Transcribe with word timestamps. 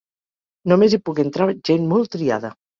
Només 0.73 0.95
hi 0.97 1.01
pogué 1.11 1.27
entrar 1.27 1.49
gent 1.71 1.87
molt 1.95 2.15
triada. 2.19 2.55